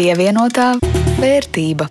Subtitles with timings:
[0.00, 0.78] Pievienotā
[1.20, 1.84] vērtība.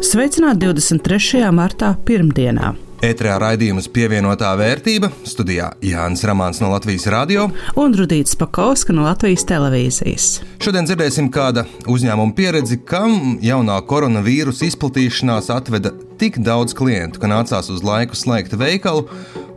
[0.00, 1.42] Sveicināti 23.
[1.52, 2.70] martā, pirmdienā.
[3.04, 9.44] Ētrā raidījums pievienotā vērtība studijā Jānis Rāmāns no Latvijas radio un Rudīts Pakausks no Latvijas
[9.50, 10.30] televīzijas.
[10.64, 17.68] Šodien dzirdēsim kāda uzņēmuma pieredzi, kam jaunā koronavīrusa izplatīšanās atveda tik daudz klientu, ka nācās
[17.68, 19.04] uz laiku slēgt veikalu,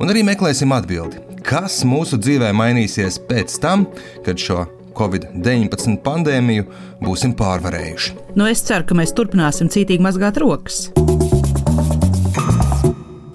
[0.03, 3.87] un arī meklēsim atbildi, kas mūsu dzīvē mainīsies pēc tam,
[4.27, 4.65] kad šo
[4.99, 6.67] Covid-19 pandēmiju
[7.03, 8.17] būsim pārvarējuši.
[8.35, 10.89] Nu, es ceru, ka mēs turpināsim cītīgi mazgāt rokas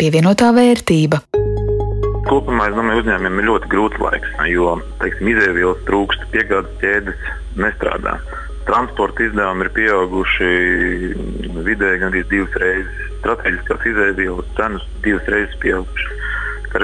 [0.04, 1.23] pievienotā vērtība.
[2.28, 7.28] Kopumā es domāju, uzņēmumiem ir ļoti grūts laiks, jo izēvielas trūkst, piegādes ķēdes
[7.60, 8.18] nestrādā.
[8.68, 10.51] Transporta izdevumi ir pieauguši
[11.66, 13.01] vidēji gandrīz divas reizes.
[13.23, 16.20] Strateģiskās izēvielas cenas divas reizes pieaugušas.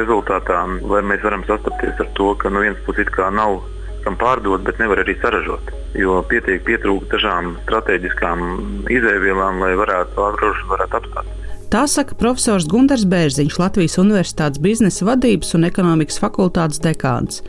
[0.00, 3.58] Rezultātā mēs varam sastapties ar to, ka no vienas puses nav
[4.04, 5.72] kam pārdot, bet nevar arī saražot.
[5.98, 8.46] Jo pietiek pietrūkt dažām strateģiskām
[8.92, 11.40] izēvielām, lai varētu ātrāk apstāties.
[11.70, 17.44] Tā saka profesors Gunārs Bērziņš, Latvijas Universitātes biznesa vadības un ekonomikas fakultātes dekāns.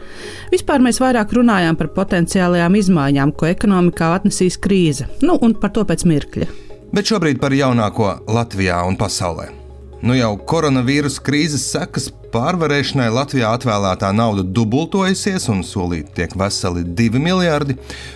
[0.54, 5.88] Vispār mēs vairāk runājām par potenciālajām izmaiņām, ko ekonomikā atnesīs krīze, nu un par to
[5.90, 6.52] pēc mirkļa.
[6.94, 9.61] Bet šobrīd par jaunāko Latvijā un pasaulē.
[10.02, 17.22] Nu jau koronavīrusa krīzes sekas pārvarēšanai Latvijā atvēlētā nauda dubultojusies un solīta tiek veseli 2
[17.22, 17.76] miljardi.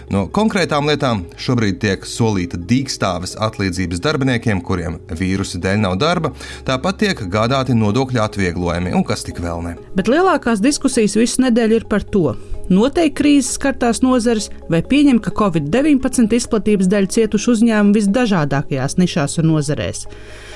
[0.09, 6.31] No konkrētām lietām šobrīd tiek solīta dīkstāves atlīdzības darbiniekiem, kuriem vīrusa dēļ nav darba,
[6.66, 9.75] tāpat tiek gādāti nodokļu atvieglojumi un kas tik vēl ne.
[9.94, 12.33] Bet lielākās diskusijas visu nedēļu ir par to.
[12.66, 19.52] Noteikti krīzes skartās nozares, vai pieņem, ka Covid-19 izplatības dēļ cietuši uzņēmumi visdažādākajās nišās un
[19.53, 20.08] nozarēs.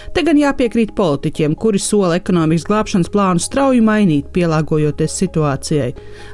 [0.10, 5.92] Te gan jāpiekrīt politiķiem, kuri sola ekonomikas glābšanas plānu strauji mainīt, pielāgojoties situācijai.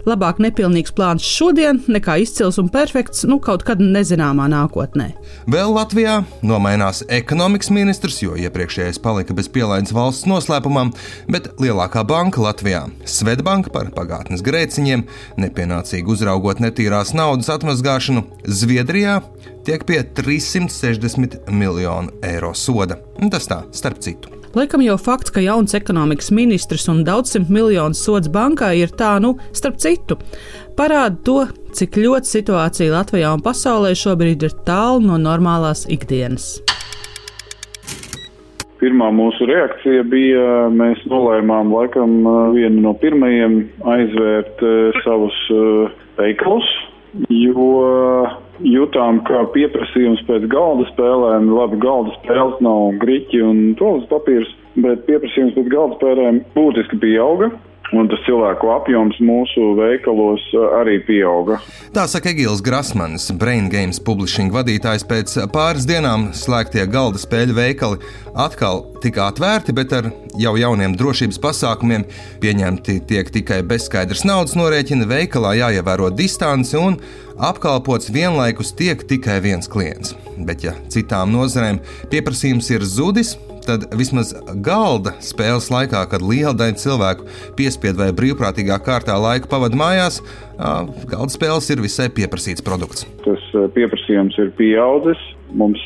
[0.08, 5.10] Labāk nepilnīgs plāns šodien nekā izcils un perfekts nu kaut kad nezināmā nākotnē.
[5.52, 10.94] Vēl Latvijā nomainās ekonomikas ministrs, jo iepriekšējais palika bez pielaides valsts noslēpumam,
[11.32, 15.04] bet lielākā banka Latvijā, Svetbanka par pagātnes grēciņiem,
[15.42, 19.20] nepienācīgi uzraugot netīrās naudas atmazgāšanu, Zviedrijā
[19.66, 23.00] tiek pie 360 miljonu eiro soda.
[23.32, 24.32] Tas tā, starp citu.
[24.56, 29.34] Laikam jau fakts, ka jauns ekonomikas ministrs un daudzsimt miljonu sods bankā ir tā, nu,
[29.52, 30.16] starp citu,
[30.80, 31.42] parāda to,
[31.76, 36.54] cik ļoti situācija Latvijā un pasaulē šobrīd ir tālu no normālās ikdienas.
[38.80, 42.16] Pirmā mūsu reakcija bija, mēs nolēmām laikam
[42.56, 43.60] vienu no pirmajiem
[43.92, 44.64] aizvērt
[45.04, 45.36] savus
[46.16, 46.68] veikalus,
[47.28, 47.70] jo
[48.64, 55.06] jutām, ka pieprasījums pēc galda spēlēm, labi, galda spēles nav griķi un tolas papīrs, bet
[55.10, 57.52] pieprasījums pēc galda spēlēm būtiski pieauga.
[57.96, 60.44] Un tas cilvēku apjoms mūsu veikalos
[60.82, 61.62] arī pieauga.
[61.96, 65.06] Tā saka Egils Grasmanis, Brain Games publishing vadītājs.
[65.08, 68.02] Pēc pāris dienām slēgtie galda spēļu veikali
[68.36, 70.10] atkal tika atvērti, bet ar
[70.42, 72.04] jau jauniem drošības pasākumiem
[72.44, 77.00] pieņemti tiek tikai bezskaidrs naudas norēķina, veikalā jāievēro distance un
[77.40, 80.18] apkalpots vienlaikus tiek tikai viens klients.
[80.36, 81.80] Bet, ja citām nozarēm
[82.12, 83.38] pieprasījums ir zudis,
[83.68, 84.34] tad vismaz
[84.66, 87.28] galda spēles laikā, kad liela daļa cilvēku
[87.58, 90.22] piespiedu vai brīvprātīgā kārtā laiku pavadīja mājās,
[91.12, 93.08] galda spēles ir visai pieprasīts produkts.
[93.26, 95.22] Tas pieprasījums ir pieaudzis.
[95.56, 95.82] Mums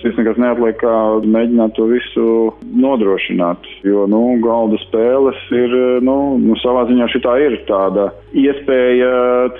[0.00, 0.92] Tas nekas neatliek, kā
[1.28, 2.26] mēģināt to visu
[2.80, 3.66] nodrošināt.
[3.84, 5.74] Jo, nu, galda spēles ir,
[6.06, 9.10] nu, nu savā ziņā šī ir tāda iespēja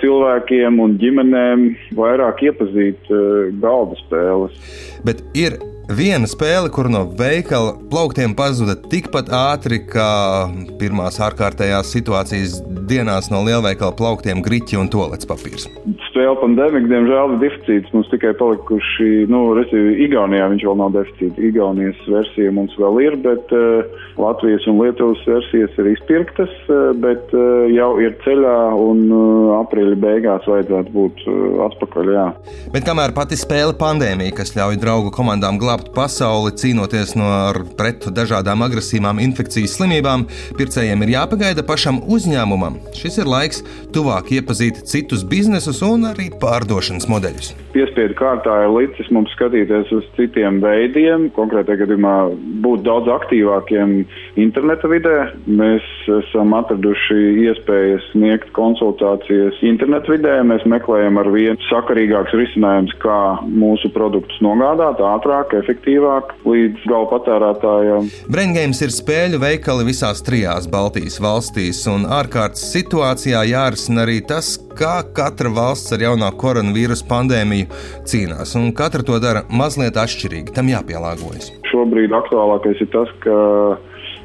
[0.01, 1.67] cilvēkiem un ģimenēm
[1.97, 3.13] vairāk iepazīt
[3.61, 4.57] galda spēles.
[5.05, 5.59] Bet ir
[5.91, 10.47] Viena spēle, kur no veikala plauktiem pazuda tikpat ātri kā
[10.79, 15.67] pirmās ārkārtējās situācijas dienās no lielveikala plauktiem griķi un tolets papīrs.
[16.07, 17.91] Spēle pandēmija, diemžēl, ir deficīts.
[17.95, 21.41] Mums tikai palikuši, nu, respektīvi, Igaunijā viņš vēl nav deficīts.
[21.49, 27.35] Igaunijas versija mums vēl ir, bet uh, Latvijas un Lietuvas versijas ir izpirktas, uh, bet
[27.35, 32.13] uh, jau ir ceļā un uh, aprīļa beigās vajadzētu būt uh, atpakaļ.
[32.15, 32.27] Jā.
[32.75, 37.29] Bet kamēr pati spēle pandēmija, kas ļauj draugu komandām glābt glābt pasauli, cīnoties no
[37.77, 42.77] pret dažādām agresīvām infekcijas slimībām, pircējiem ir jāpagaida pašam uzņēmumam.
[42.93, 43.63] Šis ir laiks
[43.93, 47.53] tuvāk iepazīt citus biznesus un arī pārdošanas modeļus.
[47.73, 52.15] Piespiedu kārtā ir licis mums skatīties uz citiem veidiem, konkrētajā gadījumā
[52.63, 54.03] būt daudz aktīvākiem
[54.41, 55.17] interneta vidē.
[55.47, 55.87] Mēs
[56.21, 60.37] esam atraduši iespējas sniegt konsultācijas interneta vidē.
[60.43, 67.07] Mēs meklējam ar vien sakarīgāks risinājums, kā mūsu produktus nogādāt ātrāk, efektīvāk efektīvāk līdz gala
[67.11, 68.09] patērētājiem.
[68.31, 75.01] Braingames ir spēļu veikali visās trijās Baltijas valstīs, un ārkārtas situācijā jārisina arī tas, kā
[75.15, 77.69] katra valsts ar jauno koronavīrus pandēmiju
[78.07, 80.55] cīnās, un katra to dara mazliet atšķirīgi.
[80.55, 81.51] Tam jāpielāgojas.
[81.71, 83.35] Šobrīd aktuālākais ir tas, ka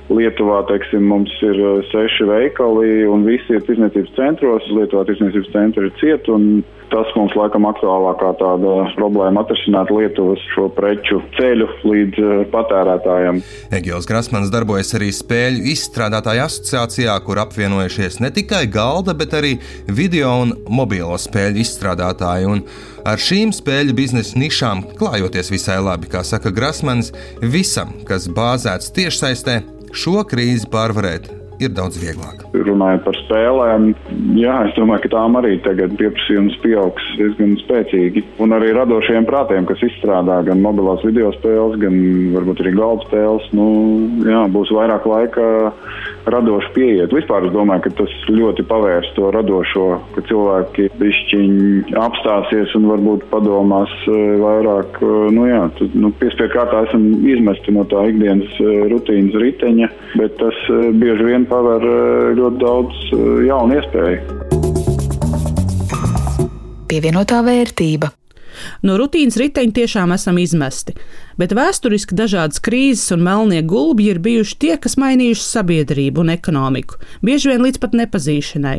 [0.07, 4.69] Lietuvā teiksim, mums ir uh, seši veikali un visi ir tirsniecības centros.
[4.71, 6.37] Lietuvā tirsniecības centri ir cieti.
[6.87, 13.43] Tas mums laikam aktuālākā tāda problēma atrisināt Lietuvas šo preču ceļu līdz uh, patērētājiem.
[13.75, 19.57] Egils Grasmans darbojas arī spēļu izstrādātāju asociācijā, kur apvienojušies ne tikai galda, bet arī
[19.91, 22.47] video un mobilo spēļu izstrādātāji.
[22.55, 22.63] Un
[23.03, 27.11] ar šīm spēļu biznesa nišām klājoties visai labi, kā saka Grasmans,
[27.43, 29.65] visam, kas bāzēts tiešsaistē,
[29.97, 32.45] šo krīzi pārvarēt ir daudz vieglāk.
[32.57, 33.89] Runājot par spēlēm,
[34.39, 38.25] jā, es domāju, ka tām arī tagad pieprasījums pieaugs diezgan spēcīgi.
[38.43, 41.97] Un arī radošiem prātiem, kas izstrādā gan mobilās video spēles, gan
[42.37, 43.69] varbūt arī galda spēles, nu,
[44.27, 45.49] jā, būs vairāk laika
[46.27, 47.15] radoši pieiet.
[47.15, 49.87] Vispār es domāju, ka tas ļoti pavērs to radošo,
[50.17, 56.53] ka cilvēki bišķiņi apstāsies un varbūt padomās e, vairāk, e, nu jā, tad, nu, piespiedu
[56.57, 60.63] kārtā esam izmesti no tā ikdienas e, rutīnas riteņa, bet tas
[60.99, 64.21] bieži vien paver eh, ļoti daudz eh, jaunu iespēju.
[66.87, 68.13] Pievienotā vērtība.
[68.87, 70.95] No rutīnas riteņa tiešām esam izmesti,
[71.41, 77.01] bet vēsturiski dažādas krīzes un melnie gulbi ir bijuši tie, kas mainījuši sabiedrību un ekonomiku,
[77.27, 78.79] bieži vien līdz pat nepazīšanai.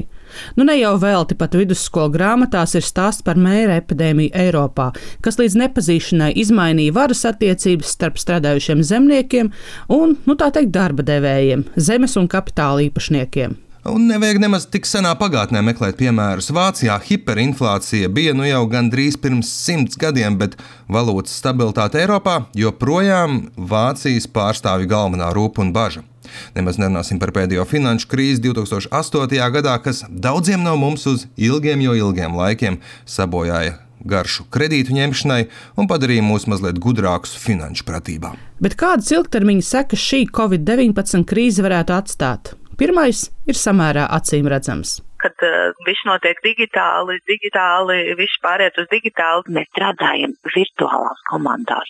[0.57, 4.89] Nu, ne jau velti pat vidusskolu grāmatās ir stāsts par mēra epidēmiju Eiropā,
[5.25, 9.53] kas līdz nepazīšanai izmainīja varas attiecības starp strādājušiem zemniekiem
[9.93, 13.57] un, nu tā teikt, darba devējiem, zemes un kapitāla īpašniekiem.
[13.87, 16.49] Un nevajag nemaz tik senā pagātnē meklēt piemērus.
[16.51, 20.57] Vācijā hiperinflācija bija nu jau gandrīz pirms simts gadiem, bet
[20.91, 26.03] valūtas stabilitāte Eiropā joprojām Vācijas pārstāvja galvenā rūpa un bažas.
[26.57, 29.41] Nemaz nerunāsim par pēdējo finanšu krīzi 2008.
[29.57, 33.77] gadā, kas daudziem no mums uz ilgiem, jo ilgiem laikiem sabojāja
[34.07, 35.41] garšu kredītu ņemšanai
[35.79, 38.35] un padarīja mūs mazliet gudrākus finanšu pratībā.
[38.63, 42.53] Bet kādas ilgtermiņa sekas šī Covid-19 krīze varētu atstāt?
[42.77, 49.55] Pirmais ir samērā acīm redzams kad uh, viss notiek digitāli, digitāli, viss pāriet uz digitāli.
[49.57, 51.89] Mēs strādājam virtuālās komandās.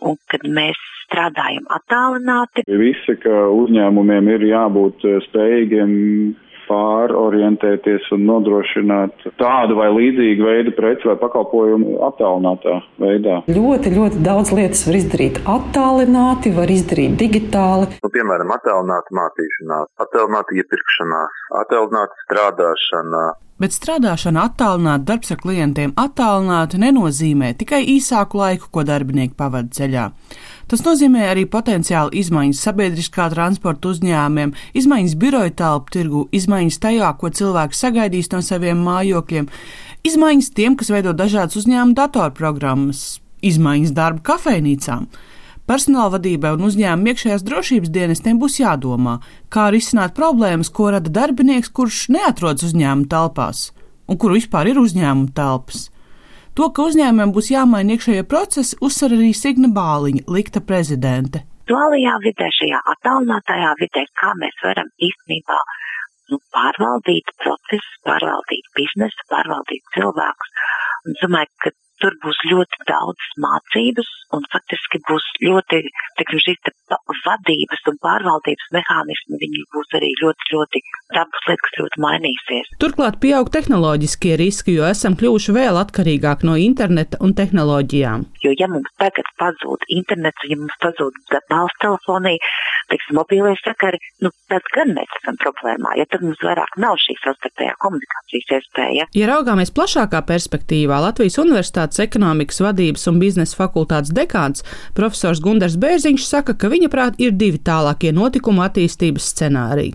[0.00, 2.64] Un kad mēs strādājam attālināti.
[2.68, 5.92] Visi, ka uzņēmumiem ir jābūt eh, spējīgiem
[6.68, 13.40] pārorientēties un nodrošināt tādu vai līdzīgu veidu preci vai pakalpojumu attālinātā veidā.
[13.50, 17.92] Ļoti, ļoti daudz lietas var izdarīt attālināti, var izdarīt digitāli.
[18.00, 23.24] Nu, piemēram, attālināta mācīšanās, attālināta iepirkšanās, attālināta strādāšana.
[23.54, 30.08] Bet strādāšana attālināti, darbs ar klientiem attālināti nenozīmē tikai īsāku laiku, ko darbinieki pavada ceļā.
[30.66, 37.30] Tas nozīmē arī potenciāli izmaiņas sabiedriskā transporta uzņēmumiem, izmaiņas biroja telpu tirgu, izmaiņas tajā, ko
[37.34, 39.50] cilvēki sagaidīs no saviem mājokļiem,
[40.06, 43.04] izmaiņas tiem, kas veido dažādas uzņēmuma datorprogrammas,
[43.42, 45.06] izmaiņas darba kafejnīcām.
[45.64, 49.18] Personāla vadībai un uzņēmuma iekšējās drošības dienestiem būs jādomā,
[49.48, 53.70] kā risināt problēmas, ko rada darbinieks, kurš neatrodas uzņēmuma telpās
[54.08, 55.88] un kur vispār ir uzņēmuma telpas.
[56.54, 61.42] To, ka uzņēmumiem būs jāmaina iekšējie procesi, uzsver arī Signa Bāliņa, likta prezidente.
[61.66, 65.58] Duālajā vidē, šajā attālinātajā vidē, kā mēs varam īstenībā
[66.32, 70.52] nu, pārvaldīt procesus, pārvaldīt biznesu, pārvaldīt cilvēkus.
[71.04, 75.80] Un es domāju, ka tur būs ļoti daudz mācības un faktiski būs ļoti,
[76.18, 76.72] teiksim, šīs
[77.24, 80.82] vadības un pārvaldības mehānismi, viņi būs arī ļoti, ļoti
[81.14, 82.70] dabas lietas, kas ļoti mainīsies.
[82.82, 88.26] Turklāt pieaug tehnoloģiskie riski, jo esam kļuvuši vēl atkarīgāk no interneta un tehnoloģijām.
[88.44, 91.18] Jo ja mums tagad pazūd internets, ja mums pazūd
[91.50, 92.52] balss telefonija,
[92.92, 97.16] teiksim, mobīlie sakari, nu, tad gan mēs esam problēmā, ja tad mums vairāk nav šī
[97.22, 99.08] savstarpējā komunikācijas iespēja.
[99.16, 104.64] Ja raugāmies plašākā perspektīvā, Latvijas Universitātes ekonomikas vadības un biznesa fakultātes dekāns
[104.96, 109.94] profesors Gundars Bērziņš saka, ka viņa prāt ir divi tālākie notikumu attīstības scenāriji.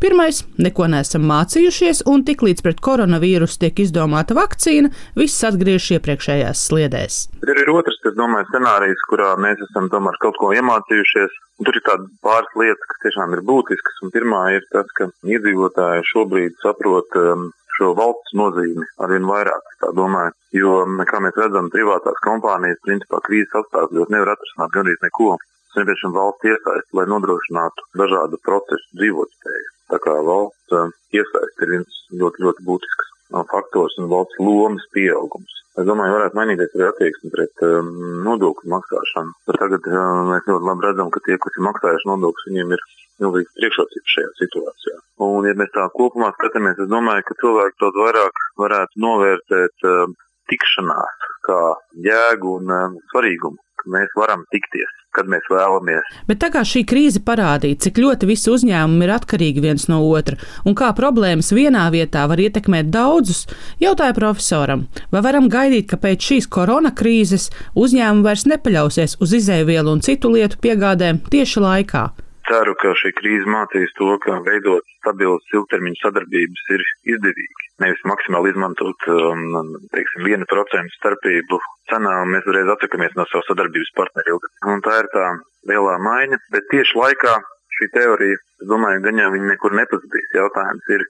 [0.00, 7.28] Pirmais- neko neesam mācījušies, un tiklīdz pret koronavīrusu tiek izdomāta vakcīna, viss atgriežas iepriekšējās sliedēs.
[7.42, 11.34] Ir arī otrs, es domāju, scenārijs, kurā mēs esam tomēr kaut ko iemācījušies.
[11.64, 14.02] Tur ir tādas pāris lietas, kas tiešām ir būtiskas.
[14.02, 19.74] Un pirmā ir tas, ka iedzīvotāji šobrīd saprot um, šo valsts nozīmi arvien vairāk.
[19.82, 20.78] Tā domāju, jo,
[21.10, 25.36] kā mēs redzam, privātās kompānijas principā krīzes apstākļos nevar atrisināt gandrīz neko
[25.76, 29.68] nepieciešama valsts iesaiste, lai nodrošinātu dažādu procesu dzīvotspēju.
[29.92, 30.78] Tā kā valsts
[31.12, 33.12] iesaiste ir viens ļoti, ļoti būtisks
[33.52, 35.60] faktors un valsts lomas pieaugums.
[35.76, 37.88] Es domāju, varētu mainīties arī attieksme pret um,
[38.24, 39.34] nodokļu maksāšanu.
[39.48, 42.84] Bet tagad uh, mēs ļoti labi redzam, ka tie, kas ir maksājuši nodokļus, viņiem ir
[43.24, 44.96] milzīgas priekšrocības šajā situācijā.
[45.26, 50.16] Un, ja mēs tā kopumā skatāmies, es domāju, ka cilvēki daudz vairāk varētu novērtēt uh,
[50.52, 51.60] tikšanās kā
[52.08, 56.08] jēgu un uh, svarīgumu, ka mēs varam tikties kad mēs vēlamies.
[56.28, 60.36] Bet tā kā šī krīze parādīja, cik ļoti visi uzņēmumi ir atkarīgi viens no otra
[60.68, 63.46] un kā problēmas vienā vietā var ietekmēt daudzus,
[63.82, 69.96] jautāja profesoram, vai varam gaidīt, ka pēc šīs korona krīzes uzņēmumi vairs nepaļausies uz izēvielu
[69.96, 72.06] un citu lietu piegādēm tieši laikā.
[72.46, 76.84] Ceru, ka šī krīze mācīs to, ka veidot stabilas ilgtermiņa sadarbības ir
[77.14, 77.66] izdevīgi.
[77.82, 81.58] Nevis maksimāli izmantot um, teiksim, 1% starpību
[81.90, 84.52] cenā, un mēs uzreiz atsakamies no savu sadarbības partneru ilgi.
[84.72, 85.26] Un tā ir tā
[85.72, 87.34] lielā maiņa, bet tieši laikā
[87.78, 90.30] šī teorija, es domāju, viņa nekur nepazudīs.
[90.38, 91.04] Jautājums ir,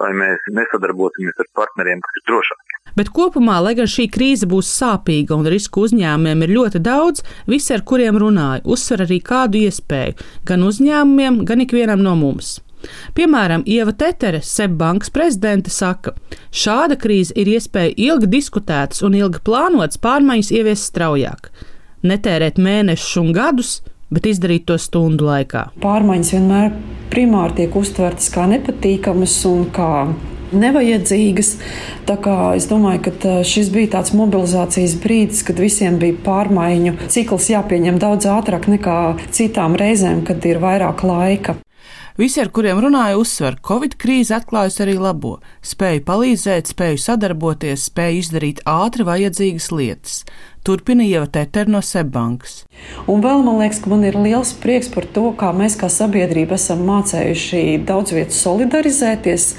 [0.00, 2.80] vai mēs nesadarbosimies ar partneriem, kas ir drošāki.
[2.94, 7.72] Bet kopumā, lai gan šī krīze būs sāpīga un risku uzņēmumiem ir ļoti daudz, visi,
[7.74, 12.58] ar kuriem runāju, uzsver arī kādu iespēju gan uzņēmumiem, gan ikvienam no mums.
[13.16, 16.12] Piemēram, Ieva Tetere, Sebbankas prezidente, saka,
[16.52, 21.48] šāda krīze ir iespēja ilgi diskutētas un ilgi plānotas pārmaiņas ieviest straujāk.
[22.04, 23.78] Netērēt mēnešus un gadus,
[24.12, 25.68] bet izdarīt to stundu laikā.
[25.84, 26.70] Pārmaiņas vienmēr
[27.12, 29.90] primāri tiek uztvertas kā nepatīkamas un kā
[30.54, 31.50] nevajadzīgas.
[32.08, 37.50] Tā kā es domāju, ka šis bija tāds mobilizācijas brīdis, kad visiem bija pārmaiņu cikls
[37.54, 38.98] jāpieņem daudz ātrāk nekā
[39.34, 41.58] citām reizēm, kad ir vairāk laika.
[42.14, 45.32] Visi, ar kuriem runāju, uzsver, ka Covid krīze atklājusi arī labo,
[45.66, 50.20] spēju palīdzēt, spēju sadarboties, spēju izdarīt ātri vajadzīgas lietas.
[50.64, 52.62] Turpina Ieva Teter no Sebbankas.
[53.04, 56.56] Un vēl man liekas, ka man ir liels prieks par to, kā mēs kā sabiedrība
[56.56, 59.50] esam mācējuši daudz vietu solidarizēties,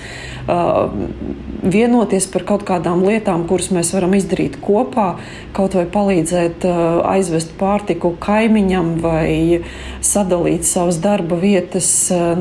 [1.66, 5.16] vienoties par kaut kādām lietām, kuras mēs varam izdarīt kopā,
[5.54, 6.66] kaut vai palīdzēt
[7.06, 9.62] aizvest pārtiku kaimiņam vai
[10.02, 11.88] sadalīt savas darba vietas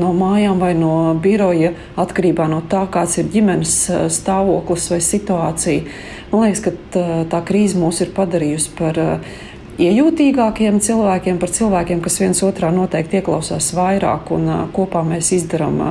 [0.01, 3.77] no mājām vai no biroja atkarībā no tā, kāds ir ģimenes
[4.13, 5.97] stāvoklis vai situācija.
[6.33, 6.71] Man liekas, ka
[7.31, 8.99] tā krīze mūs ir padarījusi par
[9.81, 15.81] iejūtīgākiem cilvēkiem, par cilvēkiem, kas viens otrā noteikti ieklausās vairāk un kopā mēs izdarām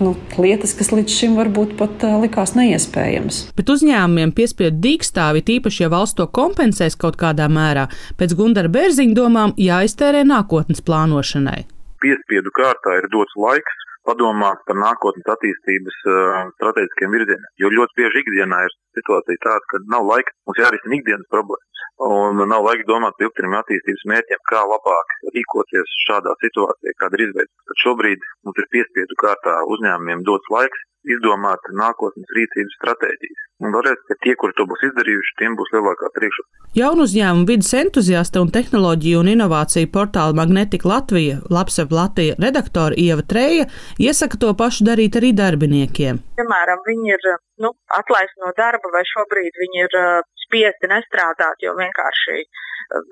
[0.00, 3.40] nu, lietas, kas līdz šim varbūt pat uh, likās neiespējamas.
[3.58, 7.88] Bet uzņēmumiem piespiedu dīkstāvi, tīpaši, ja valsts to kompensēs kaut kādā mērā,
[8.20, 11.64] pēc Gundara Bērziņa domām jāiztērē nākotnes plānošanai.
[12.02, 17.48] Piespiedu kārtā ir dots laiks padomāt par nākotnes attīstības uh, strateģiskiem virzieniem.
[17.62, 21.84] Jo ļoti bieži ikdienā ir situācija tāda, ka nav laika, mums jārisina ikdienas problēmas.
[22.08, 27.24] Un nav laika domāt par ilgtermiņa attīstības mērķiem, kā labāk rīkoties šādā situācijā, kāda ir
[27.26, 27.78] izveidota.
[27.82, 33.44] Šobrīd mums ir piespiedu kārtā uzņēmumiem dots laiks izdomāt nākotnes rīcības stratēģijas.
[33.64, 36.68] Un vēlreiz, ka tie, kuri to būs izdarījuši, tiem būs lielākā priekšrocība.
[36.78, 43.24] Jaunu uzņēmumu vidas entuziasta un tehnoloģiju un inovāciju portāla Magnetika Latvija, Lapsef Latvija redaktora Ieva
[43.26, 43.66] Treja
[43.98, 46.22] iesaka to pašu darīt arī darbiniekiem.
[46.40, 47.28] Piemēram, viņi ir
[47.64, 52.42] nu, atlaisti no darba vai šobrīd viņi ir uh, spiesti nestrādāt, jo vienkārši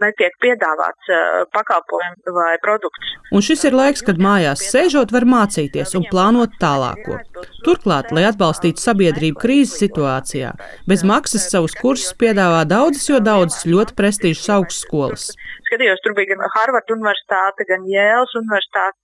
[0.01, 3.13] netiek piedāvāts uh, pakalpojums vai produkts.
[3.35, 7.19] Un šis ir laiks, kad mājās sēžot var mācīties un plānot tālāko.
[7.67, 10.55] Turklāt, lai atbalstītu sabiedrību krīzes situācijā,
[10.89, 15.29] bez maksas savus kursus piedāvā daudzas, jo daudzas ļoti prestižas augstskolas.
[15.69, 18.97] Skatījos, tur bija gan Harvard universitāte, gan Jēlas universitāte.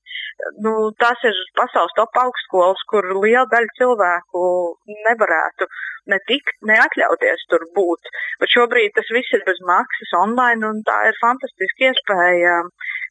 [0.64, 4.42] Nu, tas ir pasaules top augstskolas, kur liela daļa cilvēku
[5.06, 5.68] nevarētu
[6.10, 8.10] ne tikt, neatļauties tur būt.
[8.42, 12.56] Bet šobrīd tas viss ir bez maksas online, un tā ir fantastiska iespēja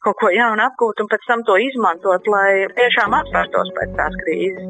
[0.04, 4.68] kaut ko jaunu apgūt un pēc tam to izmantot, lai tiešām atspērtos pēc tās krīzes.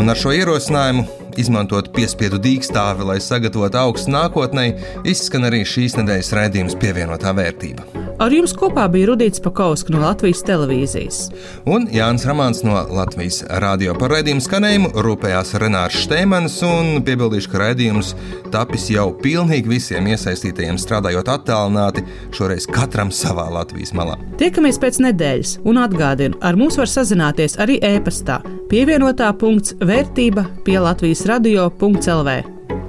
[0.00, 1.04] Un ar šo ierosinājumu
[1.40, 4.70] izmantot piespiedu dīkstāvi, lai sagatavotu augstu nākotnē,
[5.08, 8.09] izskan arī šīs nedēļas raidījums pievienotā vērtība.
[8.20, 11.20] Ar jums kopā bija Rudīts Pakausks no Latvijas televīzijas.
[11.64, 17.62] Un Jānis Ramāns no Latvijas radio par raidījumu skanējumu rūpējās Renārs Štēmans un piebildīšu, ka
[17.62, 18.12] raidījums
[18.52, 22.04] tapis jau pilnīgi visiem iesaistītajiem strādājot attālināti,
[22.36, 24.18] šoreiz katram savā Latvijas malā.
[24.42, 30.76] Tiekamies pēc nedēļas un atgādinu, ar mums var sazināties arī e-pastā pievienotā punkts vērtība pie
[30.76, 32.36] Latvijas radio.lv.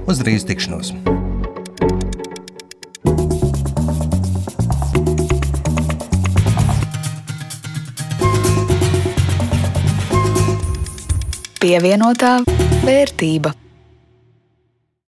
[0.02, 0.92] Uz drīz tikšanos!
[11.62, 12.40] Pievienotā
[12.82, 13.52] vērtība.